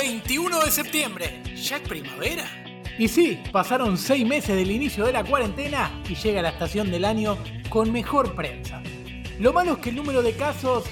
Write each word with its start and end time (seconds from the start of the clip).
21 0.00 0.60
de 0.64 0.70
septiembre, 0.70 1.42
¿ya 1.54 1.76
es 1.76 1.82
primavera? 1.82 2.46
Y 2.98 3.06
sí, 3.06 3.38
pasaron 3.52 3.98
seis 3.98 4.26
meses 4.26 4.56
del 4.56 4.70
inicio 4.70 5.04
de 5.04 5.12
la 5.12 5.22
cuarentena 5.22 5.90
y 6.08 6.14
llega 6.14 6.40
la 6.40 6.48
estación 6.48 6.90
del 6.90 7.04
año 7.04 7.36
con 7.68 7.92
mejor 7.92 8.34
prensa. 8.34 8.82
Lo 9.38 9.52
malo 9.52 9.74
es 9.74 9.78
que 9.80 9.90
el 9.90 9.96
número 9.96 10.22
de 10.22 10.32
casos 10.32 10.84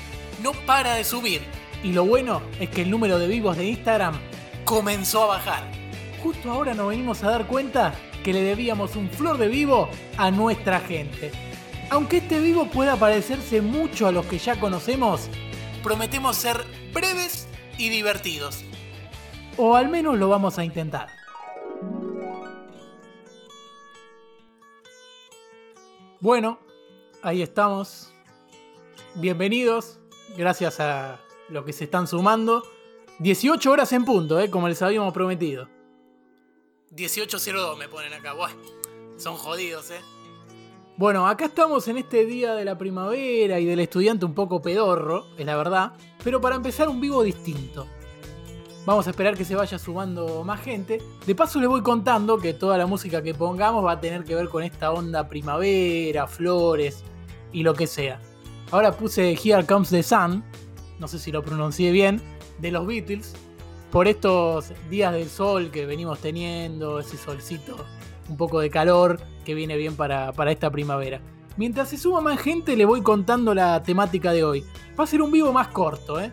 no 0.43 0.53
para 0.53 0.93
de 0.93 1.05
subir. 1.05 1.41
Y 1.83 1.93
lo 1.93 2.05
bueno 2.05 2.43
es 2.61 2.69
que 2.69 2.83
el 2.83 2.91
número 2.91 3.19
de 3.19 3.29
vivos 3.29 3.57
de 3.57 3.65
Instagram 3.69 4.21
comenzó 4.67 5.25
a 5.25 5.39
bajar. 5.39 5.65
Justo 6.23 6.51
ahora 6.51 6.75
nos 6.75 6.89
venimos 6.89 7.25
a 7.25 7.31
dar 7.31 7.47
cuenta 7.47 7.95
que 8.23 8.35
le 8.35 8.43
debíamos 8.43 8.95
un 8.95 9.09
flor 9.09 9.39
de 9.39 9.49
vivo 9.49 9.89
a 10.19 10.31
nuestra 10.31 10.81
gente. 10.81 11.33
Aunque 11.89 12.19
este 12.19 12.41
vivo 12.41 12.67
pueda 12.67 12.97
parecerse 12.97 13.63
mucho 13.63 14.07
a 14.07 14.13
los 14.13 14.27
que 14.27 14.39
ya 14.39 14.61
conocemos, 14.61 15.31
prometemos 15.83 16.37
ser 16.37 16.63
breves 16.93 17.49
y 17.79 17.89
divertidos. 17.89 18.68
O 19.61 19.75
al 19.75 19.89
menos 19.89 20.17
lo 20.17 20.29
vamos 20.29 20.57
a 20.57 20.65
intentar. 20.65 21.09
Bueno, 26.21 26.61
ahí 27.23 27.43
estamos. 27.43 28.13
Bienvenidos. 29.17 29.99
Gracias 30.37 30.79
a 30.79 31.19
los 31.49 31.65
que 31.65 31.73
se 31.73 31.85
están 31.85 32.07
sumando. 32.07 32.63
18 33.19 33.69
horas 33.73 33.93
en 33.93 34.05
punto, 34.05 34.39
¿eh? 34.39 34.49
como 34.49 34.69
les 34.69 34.81
habíamos 34.81 35.13
prometido. 35.13 35.69
18.02 36.93 37.77
me 37.79 37.89
ponen 37.89 38.13
acá. 38.13 38.35
Buah, 38.35 38.53
son 39.17 39.35
jodidos, 39.35 39.91
¿eh? 39.91 40.01
Bueno, 40.97 41.27
acá 41.27 41.47
estamos 41.47 41.89
en 41.89 41.99
este 41.99 42.27
día 42.27 42.55
de 42.55 42.65
la 42.65 42.79
primavera 42.79 43.59
y 43.59 43.65
del 43.65 43.81
estudiante 43.81 44.25
un 44.25 44.35
poco 44.35 44.63
pedorro, 44.63 45.27
es 45.37 45.45
la 45.45 45.57
verdad. 45.57 45.95
Pero 46.23 46.41
para 46.41 46.55
empezar 46.55 46.89
un 46.89 47.01
vivo 47.01 47.25
distinto. 47.25 47.89
Vamos 48.89 49.07
a 49.07 49.11
esperar 49.11 49.37
que 49.37 49.45
se 49.45 49.55
vaya 49.55 49.79
sumando 49.79 50.45
más 50.45 50.63
gente. 50.63 51.03
De 51.27 51.35
paso 51.35 51.61
les 51.61 51.69
voy 51.69 51.83
contando 51.83 52.39
que 52.39 52.55
toda 52.55 52.79
la 52.79 52.87
música 52.87 53.23
que 53.23 53.35
pongamos 53.35 53.85
va 53.85 53.93
a 53.93 54.01
tener 54.01 54.25
que 54.25 54.35
ver 54.35 54.49
con 54.49 54.63
esta 54.63 54.91
onda 54.93 55.29
primavera, 55.29 56.27
flores 56.27 57.05
y 57.53 57.65
lo 57.65 57.75
que 57.75 57.87
sea. 57.87 58.19
Ahora 58.71 58.93
puse 58.93 59.33
Here 59.33 59.67
Comes 59.67 59.91
the 59.91 60.03
Sun, 60.03 60.43
no 60.99 61.07
sé 61.07 61.19
si 61.19 61.31
lo 61.31 61.43
pronuncié 61.43 61.93
bien, 61.93 62.23
de 62.61 62.71
los 62.71 62.87
Beatles. 62.87 63.35
Por 63.93 64.09
estos 64.09 64.73
días 64.89 65.13
del 65.13 65.29
sol 65.29 65.71
que 65.71 65.85
venimos 65.85 66.21
teniendo, 66.21 66.99
ese 66.99 67.19
solcito, 67.19 67.77
un 68.31 68.39
poco 68.39 68.59
de 68.59 68.71
calor 68.71 69.21
que 69.45 69.53
viene 69.53 69.77
bien 69.77 69.97
para, 69.97 70.33
para 70.33 70.51
esta 70.51 70.71
primavera. 70.71 71.21
Mientras 71.59 71.91
se 71.91 71.99
suma 71.99 72.23
más 72.23 72.41
gente, 72.41 72.75
le 72.75 72.87
voy 72.87 73.03
contando 73.03 73.55
la 73.55 73.83
temática 73.83 74.33
de 74.33 74.45
hoy. 74.45 74.65
Va 74.99 75.05
a 75.05 75.07
ser 75.07 75.21
un 75.21 75.31
vivo 75.31 75.53
más 75.53 75.69
corto, 75.69 76.19
¿eh? 76.19 76.33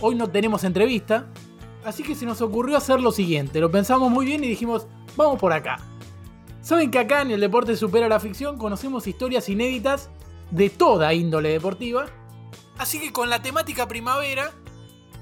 Hoy 0.00 0.14
no 0.14 0.30
tenemos 0.30 0.64
entrevista, 0.64 1.26
Así 1.84 2.02
que 2.02 2.14
se 2.14 2.26
nos 2.26 2.42
ocurrió 2.42 2.76
hacer 2.76 3.00
lo 3.00 3.10
siguiente, 3.10 3.60
lo 3.60 3.70
pensamos 3.70 4.10
muy 4.10 4.26
bien 4.26 4.44
y 4.44 4.48
dijimos, 4.48 4.86
vamos 5.16 5.38
por 5.38 5.52
acá. 5.52 5.78
Saben 6.62 6.90
que 6.90 6.98
acá 6.98 7.22
en 7.22 7.30
el 7.30 7.40
Deporte 7.40 7.76
Supera 7.76 8.08
la 8.08 8.20
Ficción 8.20 8.58
conocemos 8.58 9.06
historias 9.06 9.48
inéditas 9.48 10.10
de 10.50 10.68
toda 10.68 11.14
índole 11.14 11.48
deportiva. 11.48 12.06
Así 12.76 13.00
que 13.00 13.12
con 13.12 13.30
la 13.30 13.40
temática 13.40 13.88
primavera 13.88 14.52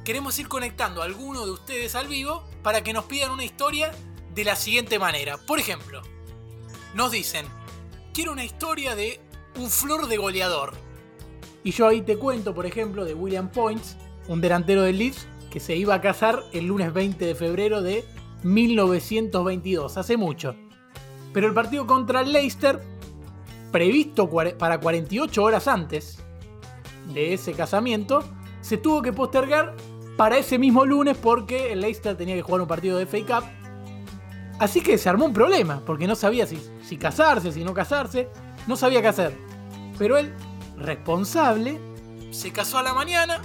queremos 0.05 0.39
ir 0.39 0.49
conectando 0.49 1.01
a 1.01 1.05
alguno 1.05 1.45
de 1.45 1.53
ustedes 1.53 1.95
al 1.95 2.09
vivo 2.09 2.43
para 2.63 2.83
que 2.83 2.93
nos 2.93 3.05
pidan 3.05 3.31
una 3.31 3.45
historia 3.45 3.93
de 4.35 4.45
la 4.45 4.57
siguiente 4.57 4.99
manera. 4.99 5.39
Por 5.39 5.61
ejemplo, 5.61 6.03
nos 6.95 7.13
dicen, 7.13 7.47
quiero 8.13 8.33
una 8.33 8.45
historia 8.45 8.97
de 8.97 9.21
un 9.57 9.71
flor 9.71 10.09
de 10.09 10.17
goleador. 10.17 10.75
Y 11.63 11.71
yo 11.71 11.87
ahí 11.87 12.03
te 12.03 12.17
cuento, 12.17 12.55
por 12.55 12.67
ejemplo, 12.67 13.05
de 13.05 13.15
William 13.15 13.49
Points, 13.49 13.97
un 14.27 14.41
delantero 14.41 14.83
del 14.83 14.99
Leeds 14.99 15.27
que 15.51 15.61
se 15.61 15.77
iba 15.77 15.95
a 15.95 16.01
casar 16.01 16.43
el 16.53 16.67
lunes 16.67 16.93
20 16.93 17.25
de 17.25 17.35
febrero 17.35 17.83
de 17.83 18.05
1922, 18.43 19.97
hace 19.97 20.17
mucho. 20.17 20.55
Pero 21.33 21.47
el 21.47 21.55
partido 21.55 21.87
contra 21.87 22.21
el 22.21 22.33
Leicester, 22.33 22.81
previsto 23.71 24.29
para 24.59 24.81
48 24.81 25.43
horas 25.43 25.69
antes 25.69 26.19
de 27.13 27.35
ese 27.35 27.53
casamiento, 27.53 28.25
se 28.61 28.77
tuvo 28.77 29.03
que 29.03 29.13
postergar 29.13 29.75
para 30.17 30.39
ese 30.39 30.59
mismo 30.59 30.85
lunes 30.85 31.17
porque 31.17 31.73
el 31.73 31.81
Leicester 31.81 32.17
tenía 32.17 32.35
que 32.35 32.43
jugar 32.43 32.63
un 32.63 32.69
partido 32.69 32.99
de 32.99 33.07
FA 33.07 33.19
Cup. 33.41 33.49
Así 34.59 34.81
que 34.81 34.99
se 34.99 35.09
armó 35.09 35.27
un 35.27 35.33
problema, 35.33 35.83
porque 35.87 36.09
no 36.09 36.17
sabía 36.17 36.47
si, 36.47 36.59
si 36.83 36.97
casarse, 36.97 37.53
si 37.53 37.63
no 37.63 37.73
casarse, 37.73 38.29
no 38.67 38.77
sabía 38.77 39.01
qué 39.01 39.09
hacer. 39.09 39.39
Pero 39.97 40.19
él, 40.19 40.35
responsable, 40.77 41.81
se 42.33 42.53
casó 42.53 42.79
a 42.79 42.83
la 42.83 42.93
mañana, 42.93 43.41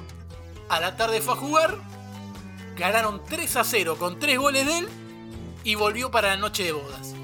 a 0.70 0.80
la 0.80 0.98
tarde 0.98 1.22
fue 1.22 1.36
a 1.36 1.38
jugar, 1.38 1.78
ganaron 2.76 3.22
3 3.28 3.56
a 3.58 3.64
0 3.64 3.96
con 3.98 4.20
3 4.20 4.38
goles 4.38 4.66
de 4.66 4.78
él 4.80 4.88
y 5.64 5.76
volvió 5.76 6.12
para 6.12 6.30
la 6.30 6.38
noche 6.38 6.64
de 6.64 6.72
bodas. 6.72 7.16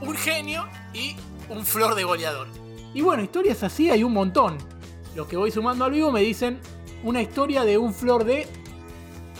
Un 0.00 0.16
genio 0.16 0.68
y 0.92 1.16
un 1.48 1.66
flor 1.66 1.94
de 1.94 2.04
goleador. 2.04 2.48
Y 2.94 3.02
bueno, 3.02 3.22
historias 3.22 3.62
así 3.62 3.90
hay 3.90 4.02
un 4.04 4.12
montón. 4.12 4.58
Los 5.14 5.26
que 5.26 5.36
voy 5.36 5.50
sumando 5.50 5.84
al 5.84 5.92
vivo 5.92 6.10
me 6.10 6.20
dicen 6.20 6.60
una 7.02 7.22
historia 7.22 7.64
de 7.64 7.78
un 7.78 7.94
flor 7.94 8.24
de 8.24 8.46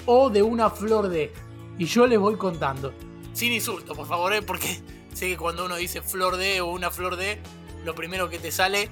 o 0.06 0.31
de 0.31 0.43
una 0.43 0.70
flor 0.70 1.09
de. 1.09 1.32
Y 1.78 1.87
yo 1.87 2.06
les 2.06 2.19
voy 2.19 2.37
contando. 2.37 2.93
Sin 3.32 3.53
insulto, 3.53 3.94
por 3.94 4.06
favor, 4.06 4.32
¿eh? 4.32 4.43
porque 4.43 4.81
sé 5.15 5.28
que 5.28 5.37
cuando 5.37 5.65
uno 5.65 5.76
dice 5.76 6.03
flor 6.03 6.37
de 6.37 6.60
o 6.60 6.66
una 6.66 6.91
flor 6.91 7.16
de, 7.16 7.41
lo 7.84 7.94
primero 7.94 8.28
que 8.28 8.38
te 8.38 8.50
sale 8.50 8.88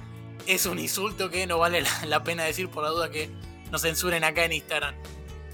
es 0.47 0.65
un 0.65 0.79
insulto 0.79 1.29
que 1.29 1.45
no 1.45 1.59
vale 1.59 1.81
la, 1.81 2.05
la 2.05 2.23
pena 2.23 2.43
decir 2.43 2.69
por 2.69 2.83
la 2.83 2.89
duda 2.89 3.11
que 3.11 3.29
nos 3.71 3.81
censuren 3.81 4.23
acá 4.23 4.45
en 4.45 4.53
Instagram. 4.53 4.95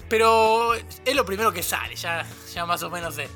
Pero 0.08 0.74
es 0.74 1.14
lo 1.14 1.24
primero 1.24 1.52
que 1.52 1.62
sale, 1.62 1.96
ya, 1.96 2.24
ya 2.52 2.66
más 2.66 2.82
o 2.82 2.90
menos 2.90 3.14
sé. 3.14 3.28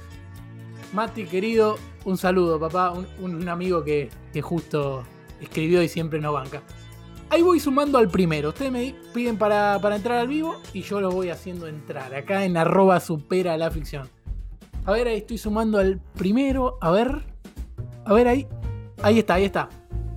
Mati, 0.93 1.25
querido, 1.25 1.79
un 2.05 2.17
saludo, 2.17 2.59
papá. 2.59 2.91
Un, 2.91 3.07
un 3.21 3.49
amigo 3.49 3.85
que, 3.85 4.09
que, 4.33 4.43
justo 4.43 5.05
escribió 5.41 5.83
y 5.83 5.89
siempre 5.89 6.21
nos 6.21 6.35
banca. 6.35 6.63
Ahí 7.29 7.43
voy 7.43 7.61
sumando 7.61 7.99
al 7.99 8.09
primero. 8.09 8.49
Ustedes 8.49 8.73
me 8.73 8.95
piden 9.15 9.37
para, 9.37 9.79
para 9.81 9.97
entrar 9.97 10.19
al 10.19 10.29
vivo 10.29 10.61
y 10.73 10.83
yo 10.83 11.01
lo 11.01 11.11
voy 11.11 11.31
haciendo 11.31 11.69
entrar. 11.69 12.15
Acá 12.15 12.45
en 12.45 12.57
arroba 12.57 12.99
supera 12.99 13.57
la 13.57 13.71
ficción. 13.71 14.09
A 14.85 14.93
ver, 14.93 15.07
ahí 15.07 15.19
estoy 15.19 15.39
sumando 15.39 15.79
al 15.79 16.01
primero. 16.17 16.79
A 16.81 16.91
ver. 16.91 17.25
A 18.05 18.13
ver 18.13 18.27
ahí. 18.27 18.49
Ahí 19.03 19.21
está, 19.21 19.35
ahí 19.35 19.45
está. 19.45 19.69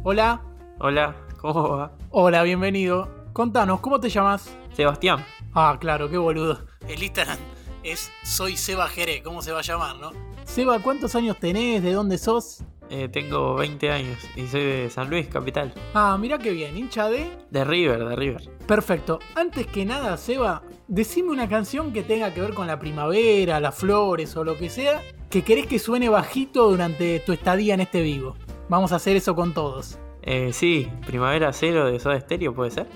Hola. 0.04 0.42
Hola, 0.80 1.16
¿cómo 1.40 1.70
va? 1.70 1.92
Hola, 2.10 2.42
bienvenido. 2.44 3.10
Contanos, 3.32 3.80
¿cómo 3.80 4.00
te 4.00 4.10
llamas? 4.10 4.50
Sebastián. 4.74 5.24
Ah, 5.56 5.78
claro, 5.80 6.10
qué 6.10 6.18
boludo. 6.18 6.66
El 6.88 7.04
Instagram 7.04 7.38
es 7.84 8.12
Soy 8.24 8.58
Seba 8.58 8.88
Jerez, 8.88 9.22
¿cómo 9.22 9.44
se 9.44 9.52
va 9.52 9.60
a 9.60 9.62
llamar, 9.62 9.98
no? 9.98 10.12
Seba, 10.46 10.80
¿cuántos 10.80 11.14
años 11.16 11.38
tenés? 11.40 11.84
¿De 11.84 11.94
dónde 11.94 12.18
sos? 12.18 12.64
Eh, 12.90 13.08
tengo 13.08 13.54
20 13.56 13.92
años 13.92 14.18
y 14.36 14.48
soy 14.48 14.64
de 14.64 14.90
San 14.90 15.12
Luis, 15.12 15.28
capital. 15.28 15.72
Ah, 15.94 16.18
mira 16.20 16.40
qué 16.40 16.52
bien, 16.52 16.76
hincha 16.76 17.08
de... 17.08 17.30
De 17.52 17.64
River, 17.64 18.04
de 18.04 18.16
River. 18.16 18.50
Perfecto. 18.68 19.20
Antes 19.36 19.68
que 19.68 19.86
nada, 19.86 20.18
Seba, 20.18 20.64
decime 20.88 21.30
una 21.30 21.48
canción 21.48 21.94
que 21.94 22.02
tenga 22.02 22.34
que 22.34 22.42
ver 22.42 22.56
con 22.56 22.66
la 22.66 22.80
primavera, 22.80 23.60
las 23.60 23.76
flores 23.76 24.36
o 24.36 24.44
lo 24.44 24.58
que 24.58 24.70
sea, 24.70 25.04
que 25.30 25.44
querés 25.44 25.68
que 25.68 25.78
suene 25.78 26.10
bajito 26.10 26.68
durante 26.70 27.20
tu 27.20 27.32
estadía 27.32 27.76
en 27.76 27.82
este 27.82 28.02
vivo. 28.02 28.36
Vamos 28.70 28.92
a 28.92 28.96
hacer 28.96 29.16
eso 29.18 29.36
con 29.36 29.54
todos. 29.54 30.00
Eh, 30.24 30.52
sí, 30.54 30.90
Primavera 31.06 31.52
Cero 31.54 31.92
de 31.92 32.00
Soda 32.00 32.20
Stereo, 32.20 32.56
¿puede 32.56 32.72
ser? 32.72 32.88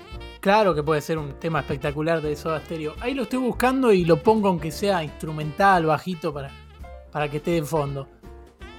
Claro 0.48 0.74
que 0.74 0.82
puede 0.82 1.02
ser 1.02 1.18
un 1.18 1.34
tema 1.34 1.60
espectacular 1.60 2.22
de 2.22 2.34
Soda 2.38 2.62
Stereo. 2.62 2.96
Ahí 3.02 3.14
lo 3.14 3.24
estoy 3.24 3.40
buscando 3.40 3.92
y 3.92 4.06
lo 4.06 4.24
pongo 4.24 4.48
aunque 4.48 4.72
sea 4.72 5.04
instrumental, 5.04 5.86
bajito, 5.86 6.34
para, 6.34 6.52
para 7.12 7.30
que 7.30 7.36
esté 7.36 7.52
de 7.52 7.64
fondo. 7.64 8.08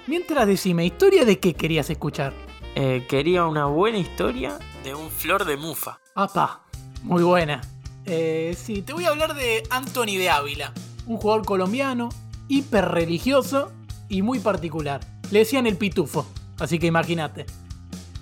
Mientras 0.06 0.46
decime, 0.46 0.86
¿historia 0.86 1.26
de 1.26 1.38
qué 1.38 1.52
querías 1.52 1.90
escuchar? 1.90 2.32
Eh, 2.74 3.04
quería 3.06 3.44
una 3.44 3.66
buena 3.66 3.98
historia 3.98 4.58
de 4.82 4.94
un 4.94 5.10
flor 5.10 5.44
de 5.44 5.58
mufa. 5.58 6.00
¡Apa! 6.14 6.62
Muy 7.02 7.22
buena. 7.22 7.60
Eh, 8.06 8.56
sí, 8.58 8.80
te 8.80 8.94
voy 8.94 9.04
a 9.04 9.10
hablar 9.10 9.34
de 9.34 9.62
Anthony 9.68 10.16
de 10.16 10.30
Ávila, 10.30 10.72
un 11.06 11.18
jugador 11.18 11.44
colombiano, 11.44 12.08
hiper 12.48 12.86
religioso 12.86 13.72
y 14.08 14.22
muy 14.22 14.38
particular. 14.38 15.00
Le 15.30 15.40
decían 15.40 15.66
el 15.66 15.76
pitufo, 15.76 16.26
así 16.58 16.78
que 16.78 16.86
imagínate. 16.86 17.44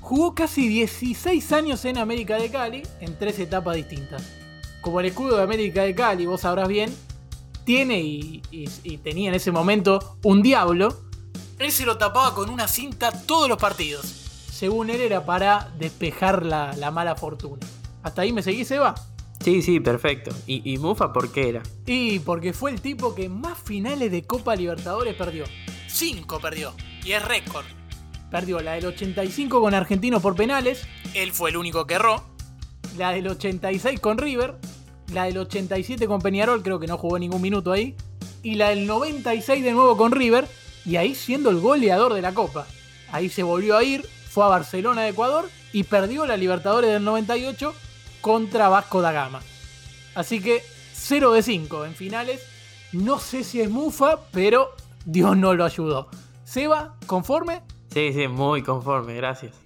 Jugó 0.06 0.37
casi 0.37 0.69
16 0.69 1.50
años 1.50 1.85
en 1.85 1.99
América 1.99 2.37
de 2.37 2.49
Cali, 2.49 2.85
en 3.00 3.19
tres 3.19 3.41
etapas 3.41 3.75
distintas. 3.75 4.23
Como 4.81 5.00
el 5.00 5.06
escudo 5.06 5.37
de 5.38 5.43
América 5.43 5.82
de 5.82 5.97
Cali, 5.97 6.26
vos 6.26 6.43
sabrás 6.43 6.69
bien, 6.69 6.94
tiene 7.64 8.00
y, 8.03 8.41
y- 8.53 8.69
y 8.85 8.99
tenía 8.99 9.31
en 9.31 9.35
ese 9.35 9.50
momento 9.50 10.17
un 10.23 10.43
diablo, 10.43 10.97
él 11.58 11.73
se 11.73 11.85
lo 11.85 11.99
tapaba 11.99 12.37
con 12.37 12.50
una 12.50 12.69
cinta 12.69 13.11
todos 13.26 13.49
los 13.49 13.58
partidos. 13.58 14.06
Según 14.53 14.91
él 14.91 15.00
era 15.00 15.26
para 15.26 15.73
despejar 15.76 16.47
la, 16.47 16.73
la 16.76 16.93
mala 16.93 17.17
fortuna. 17.17 17.67
¿Hasta 18.05 18.23
ahí 18.23 18.32
me 18.32 18.44
seguís, 18.44 18.70
Eva? 18.70 18.94
Sí, 19.43 19.61
sí, 19.61 19.81
perfecto. 19.81 20.31
¿Y, 20.47 20.73
y 20.73 20.79
Mufa 20.79 21.12
por 21.12 21.32
qué 21.32 21.49
era? 21.49 21.62
Y 21.85 22.20
porque 22.20 22.53
fue 22.53 22.70
el 22.70 22.81
tipo 22.81 23.12
que 23.17 23.29
más 23.29 23.58
finales 23.58 24.12
de 24.12 24.23
Copa 24.23 24.55
Libertadores 24.55 25.17
perdió. 25.17 25.43
Cinco 25.88 26.38
perdió. 26.38 26.75
Y 27.05 27.11
es 27.11 27.25
récord. 27.25 27.64
Perdió 28.31 28.61
la 28.61 28.73
del 28.73 28.87
85 28.87 29.61
con 29.61 29.75
Argentinos 29.75 30.23
por 30.23 30.34
penales. 30.34 30.87
Él 31.14 31.32
fue 31.32 31.50
el 31.50 31.56
único 31.56 31.87
que 31.87 31.94
erró. 31.94 32.25
La 32.96 33.11
del 33.12 33.28
86 33.28 34.00
con 34.00 34.19
River. 34.19 34.56
La 35.12 35.25
del 35.25 35.38
87 35.38 36.06
con 36.06 36.20
Peñarol, 36.20 36.62
creo 36.62 36.81
que 36.81 36.87
no 36.87 36.99
jugó 36.99 37.19
ningún 37.19 37.43
minuto 37.43 37.73
ahí. 37.73 37.96
Y 38.43 38.56
la 38.56 38.70
del 38.70 38.87
96 38.87 39.62
de 39.62 39.73
nuevo 39.73 39.96
con 39.96 40.12
River. 40.12 40.49
Y 40.84 40.96
ahí 40.96 41.14
siendo 41.14 41.50
el 41.50 41.61
goleador 41.61 42.14
de 42.14 42.23
la 42.23 42.34
Copa. 42.34 42.67
Ahí 43.12 43.28
se 43.28 43.43
volvió 43.43 43.76
a 43.76 43.84
ir, 43.84 44.06
fue 44.29 44.44
a 44.44 44.49
Barcelona 44.49 45.02
de 45.02 45.11
Ecuador 45.11 45.49
y 45.72 45.84
perdió 45.84 46.26
la 46.26 46.37
Libertadores 46.37 46.90
del 46.90 47.05
98 47.05 47.75
contra 48.20 48.69
Vasco 48.69 49.00
da 49.00 49.12
Gama. 49.12 49.40
Así 50.14 50.40
que 50.40 50.62
0 50.93 51.32
de 51.32 51.43
5 51.43 51.84
en 51.84 51.94
finales. 51.94 52.43
No 52.93 53.19
sé 53.19 53.44
si 53.44 53.61
es 53.61 53.70
mufa, 53.70 54.20
pero 54.32 54.75
Dios 55.05 55.37
no 55.37 55.55
lo 55.55 55.64
ayudó. 55.64 56.08
Seba, 56.44 56.96
¿conforme? 57.06 57.62
Sí, 57.96 58.12
sí, 58.12 58.28
muy 58.28 58.60
conforme, 58.60 59.14
gracias. 59.14 59.58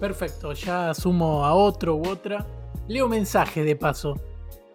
Perfecto, 0.00 0.52
ya 0.52 0.92
sumo 0.94 1.46
a 1.46 1.54
otro 1.54 1.94
u 1.94 2.08
otra. 2.08 2.44
Leo 2.88 3.08
mensaje 3.08 3.62
de 3.62 3.76
paso. 3.76 4.16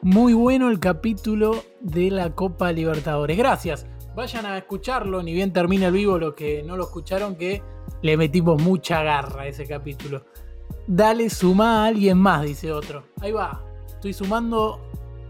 Muy 0.01 0.31
bueno 0.31 0.69
el 0.69 0.79
capítulo 0.79 1.61
de 1.81 2.09
la 2.11 2.33
Copa 2.33 2.71
Libertadores. 2.71 3.37
Gracias. 3.37 3.85
Vayan 4.15 4.45
a 4.45 4.57
escucharlo, 4.57 5.21
ni 5.21 5.33
bien 5.33 5.51
termine 5.51 5.87
el 5.87 5.91
vivo 5.91 6.17
los 6.17 6.33
que 6.33 6.63
no 6.63 6.77
lo 6.77 6.85
escucharon, 6.85 7.35
que 7.35 7.61
le 8.01 8.15
metimos 8.15 8.61
mucha 8.61 9.03
garra 9.03 9.41
a 9.41 9.47
ese 9.47 9.65
capítulo. 9.65 10.23
Dale, 10.87 11.29
suma 11.29 11.83
a 11.83 11.87
alguien 11.87 12.17
más, 12.17 12.43
dice 12.43 12.71
otro. 12.71 13.03
Ahí 13.19 13.33
va. 13.33 13.65
Estoy 13.85 14.13
sumando 14.13 14.79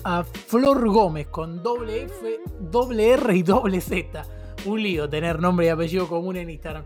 a 0.04 0.24
Flor 0.24 0.88
Gómez 0.90 1.26
con 1.30 1.64
doble 1.64 2.04
F, 2.04 2.40
doble 2.60 3.14
R 3.14 3.36
y 3.36 3.42
doble 3.42 3.82
Z. 3.82 4.22
Un 4.68 4.84
lío 4.84 5.10
tener 5.10 5.40
nombre 5.40 5.66
y 5.66 5.70
apellido 5.70 6.08
común 6.08 6.38
en 6.38 6.52
Instagram. 6.52 6.86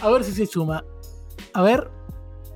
A 0.00 0.10
ver 0.10 0.24
si 0.24 0.32
se 0.32 0.46
suma. 0.46 0.84
A 1.54 1.62
ver. 1.62 1.90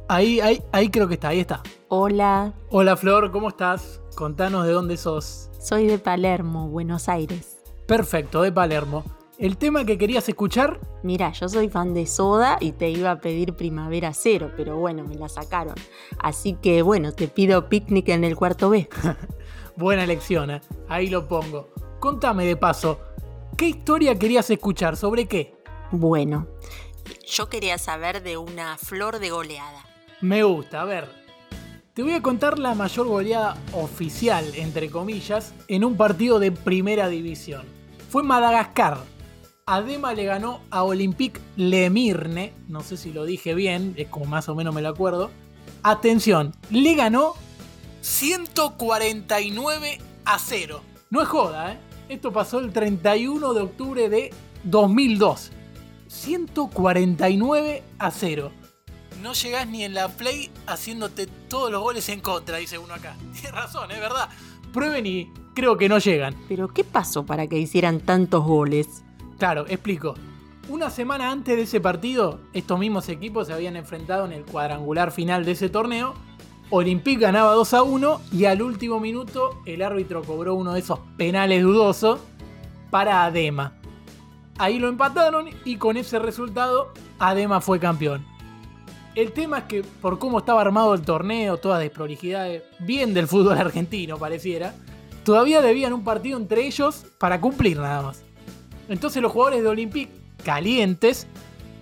Ahí, 0.08 0.40
ahí, 0.40 0.62
ahí 0.72 0.88
creo 0.88 1.08
que 1.08 1.14
está, 1.14 1.28
ahí 1.28 1.40
está. 1.40 1.62
Hola, 1.88 2.54
Hola 2.70 2.96
Flor, 2.96 3.32
¿cómo 3.32 3.48
estás? 3.48 4.00
Contanos 4.14 4.64
de 4.64 4.72
dónde 4.72 4.96
sos. 4.96 5.50
soy 5.58 5.86
de 5.86 5.98
Palermo, 5.98 6.68
Buenos 6.68 7.08
Aires. 7.08 7.58
Perfecto, 7.86 8.42
de 8.42 8.52
Palermo. 8.52 9.04
El 9.38 9.58
tema 9.58 9.84
que 9.84 9.98
querías 9.98 10.28
escuchar, 10.28 10.80
Mira, 11.02 11.30
yo 11.32 11.48
soy 11.48 11.68
fan 11.68 11.92
de 11.92 12.06
Soda 12.06 12.56
y 12.60 12.72
te 12.72 12.88
iba 12.90 13.10
a 13.10 13.20
pedir 13.20 13.54
Primavera 13.54 14.12
Cero, 14.14 14.50
pero 14.56 14.76
bueno, 14.76 15.04
me 15.04 15.14
la 15.16 15.28
sacaron. 15.28 15.74
Así 16.18 16.54
que 16.54 16.82
bueno, 16.82 17.12
te 17.12 17.28
pido 17.28 17.68
picnic 17.68 18.08
en 18.08 18.24
el 18.24 18.34
cuarto 18.34 18.70
B. 18.70 18.88
buena 19.76 20.04
elección, 20.04 20.50
¿eh? 20.50 20.60
ahí 20.88 21.08
lo 21.08 21.28
pongo. 21.28 21.68
Contame 22.00 22.46
de 22.46 22.56
paso, 22.56 22.98
¿qué 23.56 23.68
historia 23.68 24.18
querías 24.18 24.48
escuchar? 24.50 24.96
¿Sobre 24.96 25.26
qué? 25.26 25.54
Bueno, 25.92 26.46
yo 27.26 27.48
quería 27.48 27.78
saber 27.78 28.22
de 28.22 28.36
una 28.36 28.78
flor 28.78 29.18
de 29.18 29.30
goleada. 29.30 29.84
Me 30.20 30.42
gusta, 30.44 30.82
a 30.82 30.84
ver. 30.84 31.08
Te 31.92 32.02
voy 32.02 32.12
a 32.12 32.22
contar 32.22 32.58
la 32.58 32.74
mayor 32.74 33.06
goleada 33.06 33.56
oficial, 33.72 34.44
entre 34.54 34.90
comillas, 34.90 35.54
en 35.68 35.84
un 35.84 35.96
partido 35.96 36.38
de 36.38 36.52
primera 36.52 37.08
división. 37.08 37.64
Fue 38.10 38.22
Madagascar. 38.22 38.98
Adema 39.66 40.14
le 40.14 40.24
ganó 40.24 40.60
a 40.70 40.84
Olympique 40.84 41.40
Le 41.56 41.90
Mirne, 41.90 42.52
no 42.68 42.82
sé 42.82 42.96
si 42.96 43.12
lo 43.12 43.24
dije 43.24 43.54
bien, 43.54 43.94
es 43.96 44.08
como 44.08 44.26
más 44.26 44.48
o 44.48 44.54
menos 44.54 44.72
me 44.72 44.82
lo 44.82 44.90
acuerdo. 44.90 45.30
Atención, 45.82 46.54
le 46.70 46.94
ganó 46.94 47.34
149 48.02 49.98
a 50.24 50.38
0. 50.38 50.82
No 51.10 51.20
es 51.22 51.28
joda, 51.28 51.72
¿eh? 51.72 51.78
Esto 52.08 52.32
pasó 52.32 52.60
el 52.60 52.72
31 52.72 53.54
de 53.54 53.60
octubre 53.60 54.08
de 54.08 54.32
2002. 54.62 55.50
149 56.08 57.82
a 57.98 58.10
0. 58.10 58.52
No 59.22 59.32
llegás 59.32 59.66
ni 59.66 59.84
en 59.84 59.94
la 59.94 60.08
play 60.08 60.50
haciéndote 60.66 61.26
todos 61.48 61.70
los 61.70 61.82
goles 61.82 62.08
en 62.08 62.20
contra, 62.20 62.58
dice 62.58 62.78
uno 62.78 62.94
acá. 62.94 63.16
Tienes 63.32 63.52
razón, 63.52 63.90
es 63.90 64.00
verdad. 64.00 64.28
Prueben 64.72 65.06
y 65.06 65.32
creo 65.54 65.76
que 65.76 65.88
no 65.88 65.98
llegan. 65.98 66.34
Pero 66.48 66.68
¿qué 66.68 66.84
pasó 66.84 67.24
para 67.24 67.46
que 67.46 67.58
hicieran 67.58 68.00
tantos 68.00 68.44
goles? 68.44 69.02
Claro, 69.38 69.66
explico. 69.68 70.14
Una 70.68 70.90
semana 70.90 71.30
antes 71.30 71.56
de 71.56 71.62
ese 71.62 71.80
partido, 71.80 72.40
estos 72.52 72.78
mismos 72.78 73.08
equipos 73.08 73.46
se 73.46 73.52
habían 73.52 73.76
enfrentado 73.76 74.26
en 74.26 74.32
el 74.32 74.44
cuadrangular 74.44 75.12
final 75.12 75.44
de 75.44 75.52
ese 75.52 75.68
torneo. 75.68 76.14
Olympique 76.70 77.20
ganaba 77.20 77.52
2 77.52 77.74
a 77.74 77.82
1 77.84 78.20
y 78.32 78.46
al 78.46 78.60
último 78.60 78.98
minuto 78.98 79.62
el 79.64 79.82
árbitro 79.82 80.24
cobró 80.24 80.54
uno 80.54 80.72
de 80.72 80.80
esos 80.80 80.98
penales 81.16 81.62
dudosos 81.62 82.18
para 82.90 83.24
Adema. 83.24 83.75
Ahí 84.58 84.78
lo 84.78 84.88
empataron 84.88 85.48
y 85.64 85.76
con 85.76 85.96
ese 85.96 86.18
resultado 86.18 86.92
Adema 87.18 87.60
fue 87.60 87.78
campeón. 87.78 88.24
El 89.14 89.32
tema 89.32 89.58
es 89.58 89.64
que 89.64 89.82
por 89.82 90.18
cómo 90.18 90.38
estaba 90.38 90.60
armado 90.60 90.94
el 90.94 91.02
torneo, 91.02 91.56
todas 91.56 91.80
desprolijidades, 91.80 92.62
bien 92.80 93.14
del 93.14 93.26
fútbol 93.26 93.58
argentino 93.58 94.18
pareciera, 94.18 94.74
todavía 95.24 95.62
debían 95.62 95.92
un 95.92 96.04
partido 96.04 96.38
entre 96.38 96.66
ellos 96.66 97.06
para 97.18 97.40
cumplir 97.40 97.78
nada 97.78 98.02
más. 98.02 98.22
Entonces 98.88 99.22
los 99.22 99.32
jugadores 99.32 99.62
de 99.62 99.68
Olympique, 99.68 100.12
calientes, 100.44 101.26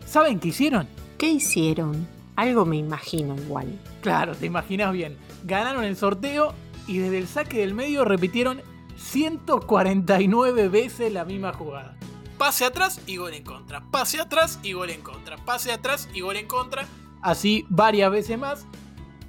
¿saben 0.07 0.39
qué 0.41 0.49
hicieron? 0.49 0.89
¿Qué 1.19 1.29
hicieron? 1.29 2.07
Algo 2.37 2.65
me 2.65 2.77
imagino 2.77 3.37
igual. 3.37 3.79
Claro, 4.01 4.35
te 4.35 4.47
imaginas 4.47 4.93
bien. 4.93 5.17
Ganaron 5.45 5.85
el 5.85 5.97
sorteo 5.97 6.55
y 6.87 6.99
desde 6.99 7.19
el 7.19 7.29
saque 7.29 7.59
del 7.59 7.75
medio 7.75 8.05
repitieron 8.05 8.63
149 8.97 10.69
veces 10.69 11.13
la 11.13 11.25
misma 11.25 11.53
jugada. 11.53 11.97
Pase 12.45 12.67
atrás 12.67 13.01
y 13.07 13.17
gol 13.17 13.33
en 13.33 13.43
contra. 13.43 13.81
Pase 13.91 14.21
atrás 14.21 14.61
y 14.63 14.75
gol 14.75 14.91
en 14.91 15.01
contra. 15.01 15.39
Pase 15.39 15.73
atrás 15.73 16.11
y 16.13 16.21
gol 16.21 16.37
en 16.37 16.47
contra. 16.47 16.85
Así 17.23 17.65
varias 17.71 18.11
veces 18.11 18.39
más. 18.39 18.67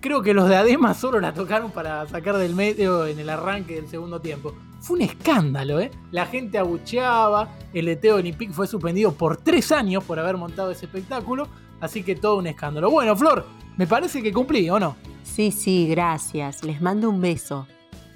Creo 0.01 0.21
que 0.21 0.33
los 0.33 0.49
de 0.49 0.57
Adema 0.57 0.93
solo 0.93 1.21
la 1.21 1.33
tocaron 1.33 1.71
para 1.71 2.05
sacar 2.09 2.35
del 2.35 2.53
medio 2.55 3.07
en 3.07 3.17
el 3.17 3.29
arranque 3.29 3.75
del 3.75 3.87
segundo 3.87 4.19
tiempo. 4.19 4.53
Fue 4.81 4.97
un 4.97 5.03
escándalo, 5.03 5.79
¿eh? 5.79 5.91
La 6.11 6.25
gente 6.25 6.57
abucheaba. 6.57 7.47
El 7.73 7.87
ET 7.87 8.03
Olympique 8.11 8.51
fue 8.51 8.67
suspendido 8.67 9.13
por 9.13 9.37
tres 9.37 9.71
años 9.71 10.03
por 10.03 10.19
haber 10.19 10.35
montado 10.35 10.71
ese 10.71 10.85
espectáculo. 10.85 11.47
Así 11.79 12.03
que 12.03 12.17
todo 12.17 12.35
un 12.35 12.47
escándalo. 12.47 12.91
Bueno, 12.91 13.15
Flor, 13.15 13.45
me 13.77 13.87
parece 13.87 14.21
que 14.21 14.33
cumplí, 14.33 14.69
¿o 14.69 14.77
no? 14.77 14.97
Sí, 15.23 15.51
sí, 15.51 15.87
gracias. 15.87 16.65
Les 16.65 16.81
mando 16.81 17.09
un 17.09 17.21
beso. 17.21 17.65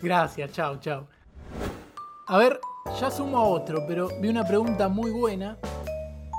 Gracias, 0.01 0.51
chao, 0.51 0.77
chao. 0.81 1.07
A 2.27 2.37
ver, 2.37 2.59
ya 2.97 3.11
sumo 3.11 3.37
a 3.37 3.43
otro, 3.43 3.85
pero 3.87 4.09
vi 4.19 4.29
una 4.29 4.43
pregunta 4.43 4.87
muy 4.89 5.11
buena. 5.11 5.57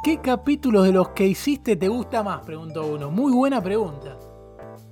¿Qué 0.03 0.21
capítulos 0.21 0.85
de 0.85 0.93
los 0.93 1.11
que 1.11 1.27
hiciste 1.27 1.77
te 1.77 1.89
gusta 1.89 2.23
más? 2.23 2.41
Preguntó 2.45 2.87
uno. 2.87 3.11
Muy 3.11 3.33
buena 3.33 3.63
pregunta. 3.63 4.19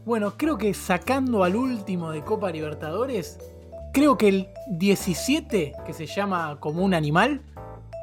Bueno, 0.05 0.35
creo 0.37 0.57
que 0.57 0.73
sacando 0.75 1.45
al 1.45 1.57
último 1.57 2.11
de 2.13 2.23
Copa 2.23 2.51
Libertadores, 2.51 3.39
creo 3.93 4.17
que 4.17 4.29
el 4.29 4.49
17, 4.71 5.73
que 5.85 5.93
se 5.93 6.07
llama 6.07 6.59
Como 6.61 6.83
un 6.83 6.95
animal, 6.95 7.43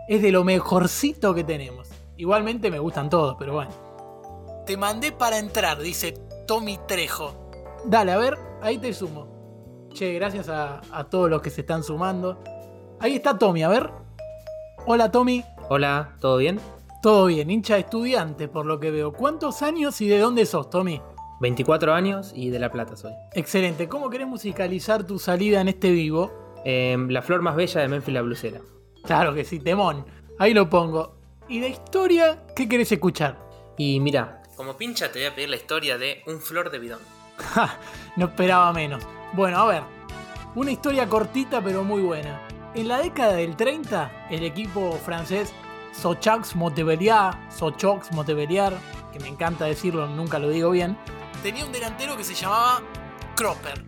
es 0.08 0.22
de 0.22 0.32
lo 0.32 0.44
mejorcito 0.44 1.34
que 1.34 1.44
tenemos. 1.44 1.90
Igualmente 2.18 2.70
me 2.70 2.80
gustan 2.80 3.10
todos, 3.10 3.36
pero 3.40 3.54
bueno. 3.54 3.72
Te 4.66 4.78
mandé 4.78 5.12
para 5.12 5.38
entrar, 5.38 5.80
dice 5.80 6.14
Tommy 6.48 6.80
Trejo. 6.88 7.52
Dale, 7.86 8.12
a 8.12 8.18
ver, 8.18 8.38
ahí 8.62 8.78
te 8.78 8.94
sumo. 8.94 9.28
Che, 9.94 10.14
gracias 10.14 10.50
a, 10.50 10.82
a 10.92 11.04
todos 11.06 11.30
los 11.30 11.42
que 11.42 11.50
se 11.50 11.62
están 11.62 11.84
sumando. 11.84 12.40
Ahí 13.06 13.18
está 13.18 13.38
Tommy, 13.38 13.62
a 13.62 13.70
ver. 13.70 13.92
Hola 14.88 15.12
Tommy, 15.12 15.46
Hola, 15.70 16.16
¿todo 16.20 16.38
bien? 16.38 16.60
todo 17.04 17.28
bien, 17.28 17.52
hincha 17.52 17.78
estudiante 17.78 18.48
por 18.48 18.66
lo 18.66 18.80
que 18.80 18.90
veo. 18.90 19.14
¿Cuántos 19.14 19.62
años 19.62 20.02
y 20.02 20.08
de 20.08 20.18
dónde 20.18 20.44
sos, 20.48 20.72
Tommy? 20.72 21.00
24 21.40 21.94
años 21.94 22.32
y 22.36 22.50
de 22.50 22.58
La 22.58 22.72
Plata 22.72 22.98
soy. 22.98 23.12
Excelente, 23.34 23.88
¿cómo 23.88 24.10
querés 24.10 24.26
musicalizar 24.26 25.04
tu 25.04 25.20
salida 25.20 25.62
en 25.62 25.68
este 25.68 25.92
vivo? 25.92 26.32
Em, 26.66 27.08
la 27.10 27.22
flor 27.22 27.44
más 27.44 27.56
bella 27.56 27.80
de 27.80 27.90
Memphis 27.90 28.12
la 28.12 28.24
blusera. 28.24 28.62
Claro 29.04 29.36
que 29.36 29.46
sí, 29.46 29.60
temón. 29.60 30.04
Ahí 30.40 30.56
lo 30.56 30.68
pongo. 30.68 31.16
¿Y 31.48 31.60
de 31.60 31.70
historia 31.70 32.42
qué 32.56 32.68
querés 32.68 32.92
escuchar? 32.92 33.38
Y 33.78 34.00
mira, 34.00 34.42
como 34.56 34.78
pincha 34.78 35.12
te 35.12 35.20
voy 35.20 35.28
a 35.28 35.36
pedir 35.36 35.50
la 35.50 35.58
historia 35.58 36.00
de 36.00 36.24
un 36.26 36.40
flor 36.40 36.72
de 36.72 36.80
bidón. 36.80 37.02
Ja, 37.38 37.78
no 38.16 38.26
esperaba 38.26 38.74
menos. 38.74 39.04
Bueno, 39.34 39.60
a 39.60 39.68
ver. 39.68 39.84
Una 40.56 40.72
historia 40.72 41.08
cortita 41.08 41.62
pero 41.62 41.84
muy 41.84 42.02
buena. 42.02 42.42
En 42.76 42.90
la 42.90 42.98
década 42.98 43.36
del 43.36 43.56
30, 43.56 44.28
el 44.30 44.44
equipo 44.44 44.92
francés 45.06 45.54
Sochaux 45.94 46.56
Montpellier, 46.56 47.32
Sochaux 47.50 48.12
Montpellier, 48.12 48.74
que 49.14 49.20
me 49.22 49.30
encanta 49.30 49.64
decirlo, 49.64 50.06
nunca 50.08 50.40
lo 50.40 50.50
digo 50.50 50.72
bien, 50.72 50.98
tenía 51.42 51.66
un 51.66 51.72
delantero 51.72 52.18
que 52.18 52.26
se 52.26 52.34
llamaba 52.34 52.82
Cropper. 53.38 53.86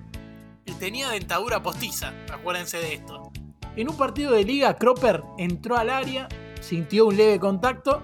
Y 0.64 0.72
tenía 0.76 1.10
dentadura 1.10 1.62
postiza, 1.62 2.14
acuérdense 2.32 2.78
de 2.78 2.94
esto. 2.94 3.30
En 3.76 3.90
un 3.90 3.98
partido 3.98 4.32
de 4.32 4.46
liga, 4.46 4.78
Cropper 4.78 5.22
entró 5.38 5.76
al 5.76 5.90
área, 5.90 6.30
sintió 6.62 7.08
un 7.08 7.18
leve 7.18 7.42
contacto 7.42 8.04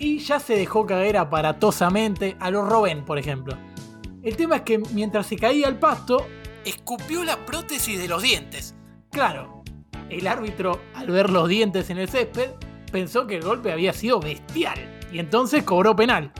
y 0.00 0.18
ya 0.18 0.40
se 0.40 0.56
dejó 0.56 0.84
caer 0.84 1.16
aparatosamente 1.16 2.36
a 2.40 2.50
los 2.50 2.68
Robben, 2.68 3.04
por 3.04 3.18
ejemplo. 3.18 3.56
El 4.24 4.36
tema 4.36 4.56
es 4.56 4.62
que 4.62 4.78
mientras 4.78 5.28
se 5.28 5.36
caía 5.36 5.68
al 5.68 5.78
pasto, 5.78 6.26
escupió 6.64 7.22
la 7.22 7.36
prótesis 7.46 7.96
de 7.96 8.08
los 8.08 8.20
dientes. 8.20 8.74
Claro, 9.10 9.57
el 10.10 10.26
árbitro, 10.26 10.80
al 10.94 11.06
ver 11.08 11.30
los 11.30 11.48
dientes 11.48 11.90
en 11.90 11.98
el 11.98 12.08
césped, 12.08 12.50
pensó 12.90 13.26
que 13.26 13.36
el 13.36 13.42
golpe 13.42 13.72
había 13.72 13.92
sido 13.92 14.20
bestial 14.20 14.78
y 15.12 15.18
entonces 15.18 15.62
cobró 15.64 15.94
penal. 15.94 16.32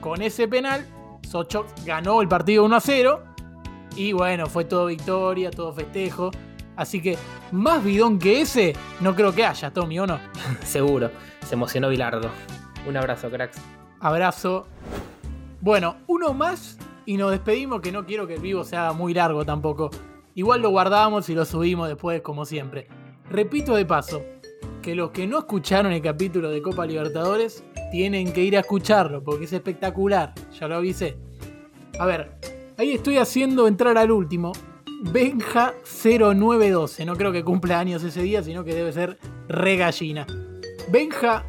Con 0.00 0.22
ese 0.22 0.48
penal, 0.48 0.86
Sochok 1.28 1.66
ganó 1.84 2.22
el 2.22 2.28
partido 2.28 2.64
1 2.64 2.76
a 2.76 2.80
0 2.80 3.24
y 3.96 4.12
bueno, 4.12 4.46
fue 4.46 4.64
todo 4.64 4.86
victoria, 4.86 5.50
todo 5.50 5.72
festejo. 5.72 6.30
Así 6.76 7.02
que 7.02 7.18
más 7.50 7.82
bidón 7.82 8.18
que 8.18 8.40
ese, 8.40 8.74
no 9.00 9.14
creo 9.16 9.34
que 9.34 9.44
haya, 9.44 9.72
Tommy, 9.72 9.98
¿o 9.98 10.06
no? 10.06 10.20
Seguro. 10.64 11.10
Se 11.44 11.54
emocionó 11.54 11.88
Bilardo. 11.88 12.30
Un 12.86 12.96
abrazo, 12.96 13.30
cracks. 13.30 13.58
Abrazo. 14.00 14.66
Bueno, 15.60 15.96
uno 16.06 16.32
más 16.34 16.78
y 17.04 17.16
nos 17.16 17.32
despedimos, 17.32 17.80
que 17.80 17.90
no 17.90 18.06
quiero 18.06 18.26
que 18.26 18.34
el 18.34 18.40
vivo 18.40 18.64
sea 18.64 18.92
muy 18.92 19.14
largo 19.14 19.44
tampoco. 19.44 19.90
Igual 20.38 20.62
lo 20.62 20.70
guardamos 20.70 21.28
y 21.30 21.34
lo 21.34 21.44
subimos 21.44 21.88
después, 21.88 22.20
como 22.20 22.44
siempre. 22.44 22.86
Repito 23.28 23.74
de 23.74 23.84
paso, 23.84 24.22
que 24.80 24.94
los 24.94 25.10
que 25.10 25.26
no 25.26 25.36
escucharon 25.36 25.90
el 25.90 26.00
capítulo 26.00 26.48
de 26.48 26.62
Copa 26.62 26.86
Libertadores 26.86 27.64
tienen 27.90 28.32
que 28.32 28.44
ir 28.44 28.56
a 28.56 28.60
escucharlo, 28.60 29.24
porque 29.24 29.46
es 29.46 29.52
espectacular, 29.52 30.32
ya 30.56 30.68
lo 30.68 30.76
avisé. 30.76 31.16
A 31.98 32.06
ver, 32.06 32.36
ahí 32.76 32.92
estoy 32.92 33.16
haciendo 33.18 33.66
entrar 33.66 33.98
al 33.98 34.12
último. 34.12 34.52
Benja 35.10 35.74
0912, 35.82 37.04
no 37.04 37.16
creo 37.16 37.32
que 37.32 37.42
cumpla 37.42 37.80
años 37.80 38.04
ese 38.04 38.22
día, 38.22 38.40
sino 38.40 38.62
que 38.62 38.76
debe 38.76 38.92
ser 38.92 39.18
re 39.48 39.76
gallina. 39.76 40.24
Benja, 40.88 41.44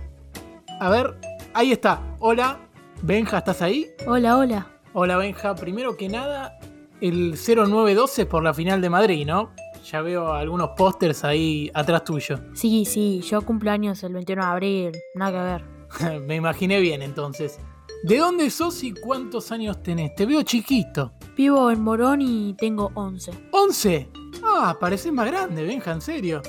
a 0.80 0.90
ver, 0.90 1.14
ahí 1.54 1.74
está. 1.74 2.02
Hola, 2.18 2.58
Benja, 3.04 3.38
¿estás 3.38 3.62
ahí? 3.62 3.86
Hola, 4.08 4.36
hola. 4.36 4.68
Hola 4.94 5.18
Benja, 5.18 5.54
primero 5.54 5.96
que 5.96 6.10
nada, 6.10 6.58
el 7.02 7.36
0912 7.36 8.22
es 8.24 8.28
por 8.28 8.44
la 8.44 8.54
final 8.54 8.82
de 8.82 8.90
Madrid, 8.90 9.26
¿no? 9.26 9.52
Ya 9.90 10.02
veo 10.02 10.34
algunos 10.34 10.70
pósters 10.78 11.24
ahí 11.24 11.72
atrás 11.74 12.04
tuyo. 12.04 12.40
Sí, 12.54 12.86
sí, 12.86 13.22
yo 13.22 13.42
cumplo 13.42 13.72
años 13.72 14.04
el 14.04 14.14
21 14.14 14.44
de 14.44 14.48
abril, 14.48 14.92
nada 15.16 15.32
que 15.32 16.08
ver. 16.10 16.22
Me 16.28 16.36
imaginé 16.36 16.80
bien 16.80 17.02
entonces. 17.02 17.60
¿De 18.04 18.18
dónde 18.18 18.50
sos 18.50 18.84
y 18.84 18.94
cuántos 18.94 19.52
años 19.52 19.84
tenés? 19.84 20.16
Te 20.16 20.26
veo 20.26 20.42
chiquito. 20.44 21.12
Vivo 21.36 21.70
en 21.72 21.82
Morón 21.82 22.22
y 22.22 22.54
tengo 22.54 22.92
11. 22.94 23.32
¿11? 23.52 24.08
Ah, 24.44 24.78
pareces 24.80 25.12
más 25.12 25.28
grande, 25.28 25.64
Benja, 25.64 25.92
en 25.92 26.02
serio. 26.02 26.42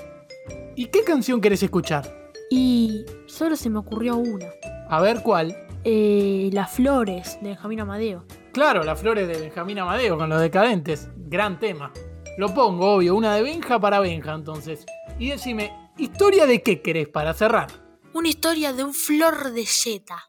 ¿Y 0.77 0.87
qué 0.87 1.03
canción 1.03 1.41
querés 1.41 1.63
escuchar? 1.63 2.31
Y 2.51 3.05
solo 3.27 3.57
se 3.57 3.71
me 3.71 3.79
ocurrió 3.79 4.17
una. 4.17 4.47
A 4.89 5.01
ver 5.01 5.23
cuál. 5.23 5.57
Eh, 5.85 6.51
Las 6.53 6.73
Flores 6.73 7.39
de 7.41 7.49
Benjamín 7.51 7.81
Amadeo. 7.81 8.25
Claro, 8.53 8.83
las 8.83 9.01
flores 9.01 9.29
de 9.29 9.39
Benjamín 9.39 9.79
Amadeo 9.79 10.19
con 10.19 10.29
los 10.29 10.41
decadentes. 10.41 11.09
Gran 11.17 11.61
tema. 11.61 11.93
Lo 12.37 12.53
pongo, 12.53 12.95
obvio, 12.95 13.15
una 13.15 13.35
de 13.37 13.43
Benja 13.43 13.79
para 13.79 14.01
Benja 14.01 14.35
entonces. 14.35 14.87
Y 15.21 15.29
decime, 15.29 15.73
¿historia 15.99 16.47
de 16.47 16.61
qué 16.61 16.83
querés 16.83 17.09
para 17.09 17.33
cerrar? 17.33 17.69
Una 18.13 18.29
historia 18.29 18.73
de 18.73 18.83
un 18.83 18.93
flor 18.93 19.53
de 19.53 19.65
yeta. 19.65 20.25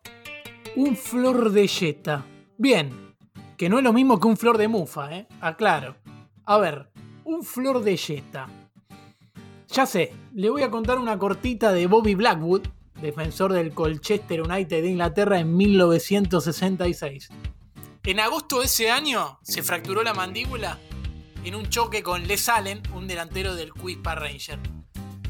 Un 0.76 0.96
flor 0.96 1.52
de 1.52 1.66
yeta. 1.66 2.26
Bien, 2.58 3.16
que 3.58 3.70
no 3.70 3.80
es 3.80 3.84
lo 3.84 3.92
mismo 3.92 4.20
que 4.20 4.28
un 4.28 4.38
flor 4.38 4.60
de 4.60 4.68
mufa, 4.68 5.16
¿eh? 5.16 5.28
Aclaro. 5.40 5.96
A 6.46 6.60
ver, 6.60 6.92
un 7.24 7.44
flor 7.44 7.82
de 7.82 7.98
yeta. 7.98 8.48
Ya 9.68 9.88
sé, 9.88 10.14
le 10.36 10.52
voy 10.52 10.62
a 10.62 10.70
contar 10.70 11.00
una 11.00 11.18
cortita 11.18 11.72
de 11.72 11.88
Bobby 11.88 12.14
Blackwood, 12.14 12.68
defensor 13.02 13.52
del 13.52 13.74
Colchester 13.74 14.44
United 14.44 14.84
de 14.84 14.90
Inglaterra 14.90 15.40
en 15.40 15.58
1966. 15.58 17.30
En 18.04 18.20
agosto 18.20 18.60
de 18.60 18.66
ese 18.66 18.90
año 18.90 19.38
se 19.44 19.62
fracturó 19.62 20.02
la 20.02 20.16
mandíbula 20.16 20.80
en 21.44 21.54
un 21.54 21.70
choque 21.70 22.02
con 22.02 22.28
Les 22.28 22.50
Allen, 22.50 22.82
un 22.96 23.08
delantero 23.08 23.54
del 23.54 23.72
Quispa 23.74 24.16
Ranger. 24.16 24.58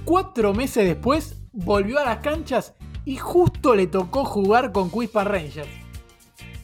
Cuatro 0.05 0.53
meses 0.53 0.85
después 0.85 1.35
volvió 1.51 1.99
a 1.99 2.05
las 2.05 2.19
canchas 2.19 2.73
y 3.03 3.17
justo 3.17 3.75
le 3.75 3.87
tocó 3.87 4.23
jugar 4.23 4.71
con 4.71 4.89
Quispa 4.89 5.25
Rangers. 5.25 5.67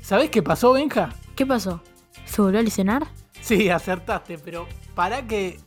¿Sabés 0.01 0.29
qué 0.29 0.41
pasó, 0.41 0.71
Benja? 0.71 1.13
¿Qué 1.35 1.45
pasó? 1.45 1.83
¿Se 2.25 2.41
volvió 2.41 2.61
a 2.61 2.63
lesionar? 2.63 3.05
Sí, 3.41 3.67
acertaste, 3.67 4.37
pero 4.37 4.65
para 4.95 5.27
que 5.27 5.59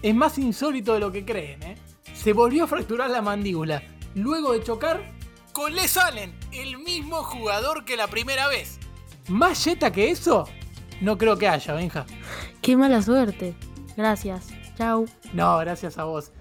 es 0.00 0.14
más 0.14 0.38
insólito 0.38 0.94
de 0.94 1.00
lo 1.00 1.10
que 1.10 1.24
creen, 1.24 1.60
¿eh? 1.64 1.76
Se 2.14 2.32
volvió 2.32 2.64
a 2.64 2.68
fracturar 2.68 3.10
la 3.10 3.20
mandíbula 3.20 3.82
luego 4.14 4.52
de 4.52 4.62
chocar 4.62 5.12
con 5.52 5.74
Les 5.74 5.96
Allen, 5.96 6.38
el 6.52 6.78
mismo 6.78 7.24
jugador 7.24 7.84
que 7.84 7.96
la 7.96 8.06
primera 8.06 8.46
vez. 8.46 8.78
¿Más 9.28 9.62
yeta 9.64 9.92
que 9.92 10.10
eso? 10.10 10.48
No 11.00 11.18
creo 11.18 11.36
que 11.36 11.48
haya, 11.48 11.74
Benja. 11.74 12.06
Qué 12.62 12.76
mala 12.76 13.02
suerte. 13.02 13.54
Gracias. 13.96 14.48
Chau. 14.76 15.06
No, 15.34 15.58
gracias 15.58 15.98
a 15.98 16.04
vos. 16.04 16.32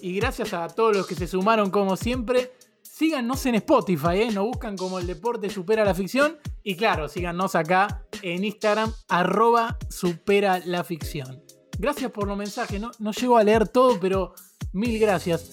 Y 0.00 0.14
gracias 0.14 0.54
a 0.54 0.68
todos 0.68 0.96
los 0.96 1.06
que 1.06 1.14
se 1.14 1.26
sumaron 1.26 1.70
como 1.70 1.96
siempre. 1.96 2.52
Síganos 2.82 3.44
en 3.46 3.56
Spotify, 3.56 4.22
¿eh? 4.22 4.30
Nos 4.32 4.46
buscan 4.46 4.76
como 4.76 4.98
el 4.98 5.06
deporte 5.06 5.50
supera 5.50 5.84
la 5.84 5.94
ficción. 5.94 6.38
Y 6.62 6.76
claro, 6.76 7.08
síganos 7.08 7.54
acá 7.54 8.02
en 8.22 8.42
Instagram, 8.42 8.92
arroba 9.08 9.76
supera 9.90 10.60
la 10.64 10.84
ficción. 10.84 11.42
Gracias 11.78 12.10
por 12.10 12.26
los 12.26 12.36
mensajes, 12.36 12.80
no, 12.80 12.90
no 12.98 13.12
llego 13.12 13.36
a 13.36 13.44
leer 13.44 13.68
todo, 13.68 14.00
pero 14.00 14.34
mil 14.72 14.98
gracias. 14.98 15.52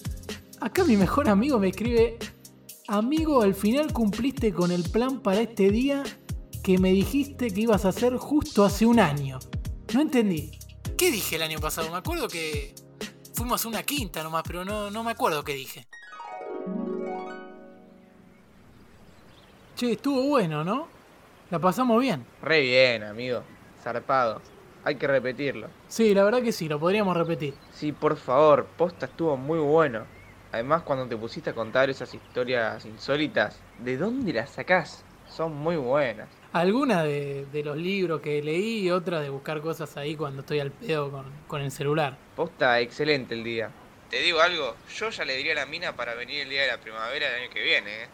Acá 0.60 0.84
mi 0.84 0.96
mejor 0.96 1.28
amigo 1.28 1.58
me 1.58 1.68
escribe, 1.68 2.18
amigo, 2.88 3.42
al 3.42 3.54
final 3.54 3.92
cumpliste 3.92 4.52
con 4.52 4.72
el 4.72 4.82
plan 4.82 5.20
para 5.20 5.40
este 5.40 5.70
día 5.70 6.02
que 6.66 6.78
me 6.78 6.90
dijiste 6.90 7.52
que 7.52 7.60
ibas 7.60 7.84
a 7.84 7.90
hacer 7.90 8.16
justo 8.16 8.64
hace 8.64 8.84
un 8.86 8.98
año. 8.98 9.38
No 9.94 10.00
entendí. 10.00 10.50
¿Qué 10.98 11.12
dije 11.12 11.36
el 11.36 11.42
año 11.42 11.60
pasado? 11.60 11.88
Me 11.92 11.98
acuerdo 11.98 12.26
que 12.26 12.74
fuimos 13.34 13.64
a 13.64 13.68
una 13.68 13.84
quinta 13.84 14.20
nomás, 14.24 14.42
pero 14.44 14.64
no, 14.64 14.90
no 14.90 15.04
me 15.04 15.12
acuerdo 15.12 15.44
qué 15.44 15.54
dije. 15.54 15.86
Che, 19.76 19.92
estuvo 19.92 20.24
bueno, 20.24 20.64
¿no? 20.64 20.88
La 21.50 21.60
pasamos 21.60 22.00
bien. 22.00 22.26
Re 22.42 22.62
bien, 22.62 23.04
amigo. 23.04 23.44
Zarpado. 23.80 24.42
Hay 24.82 24.96
que 24.96 25.06
repetirlo. 25.06 25.68
Sí, 25.86 26.14
la 26.14 26.24
verdad 26.24 26.42
que 26.42 26.50
sí, 26.50 26.68
lo 26.68 26.80
podríamos 26.80 27.16
repetir. 27.16 27.54
Sí, 27.74 27.92
por 27.92 28.16
favor, 28.16 28.66
posta 28.76 29.06
estuvo 29.06 29.36
muy 29.36 29.60
bueno. 29.60 30.04
Además, 30.50 30.82
cuando 30.82 31.06
te 31.06 31.16
pusiste 31.16 31.50
a 31.50 31.54
contar 31.54 31.90
esas 31.90 32.12
historias 32.12 32.84
insólitas, 32.86 33.60
¿de 33.78 33.96
dónde 33.96 34.32
las 34.32 34.50
sacás? 34.50 35.04
Son 35.28 35.54
muy 35.54 35.76
buenas. 35.76 36.28
Alguna 36.56 37.04
de, 37.04 37.44
de 37.52 37.62
los 37.62 37.76
libros 37.76 38.22
que 38.22 38.42
leí 38.42 38.78
y 38.78 38.90
otra 38.90 39.20
de 39.20 39.28
buscar 39.28 39.60
cosas 39.60 39.94
ahí 39.98 40.16
cuando 40.16 40.40
estoy 40.40 40.58
al 40.60 40.70
pedo 40.70 41.10
con, 41.10 41.26
con 41.46 41.60
el 41.60 41.70
celular. 41.70 42.16
Posta, 42.34 42.80
excelente 42.80 43.34
el 43.34 43.44
día. 43.44 43.70
Te 44.08 44.20
digo 44.22 44.40
algo, 44.40 44.74
yo 44.96 45.10
ya 45.10 45.26
le 45.26 45.36
diría 45.36 45.52
a 45.52 45.56
la 45.56 45.66
mina 45.66 45.94
para 45.94 46.14
venir 46.14 46.40
el 46.40 46.48
día 46.48 46.62
de 46.62 46.68
la 46.68 46.80
primavera 46.80 47.28
del 47.28 47.42
año 47.42 47.50
que 47.52 47.62
viene, 47.62 48.04
¿eh? 48.04 48.08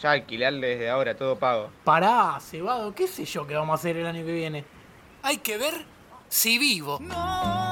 Ya 0.00 0.12
alquilarle 0.12 0.68
desde 0.68 0.88
ahora 0.88 1.14
todo 1.18 1.38
pago. 1.38 1.70
Pará, 1.84 2.38
cebado, 2.40 2.94
qué 2.94 3.06
sé 3.06 3.26
yo 3.26 3.46
que 3.46 3.54
vamos 3.54 3.72
a 3.72 3.78
hacer 3.78 3.98
el 3.98 4.06
año 4.06 4.24
que 4.24 4.32
viene. 4.32 4.64
Hay 5.22 5.36
que 5.36 5.58
ver 5.58 5.74
si 6.30 6.58
vivo. 6.58 6.98
No 7.02 7.65